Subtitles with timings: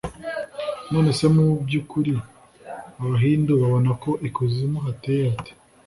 [0.91, 2.13] none se, mu by’ukuri
[3.03, 5.51] abahindu babona ko ikuzimu hateye hate?